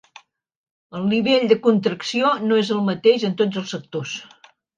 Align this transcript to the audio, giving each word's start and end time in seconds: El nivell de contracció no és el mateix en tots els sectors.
El 0.99 1.03
nivell 1.11 1.45
de 1.51 1.57
contracció 1.67 2.33
no 2.47 2.59
és 2.63 2.73
el 2.77 2.81
mateix 2.89 3.27
en 3.29 3.37
tots 3.45 3.63
els 3.63 3.77
sectors. 3.79 4.17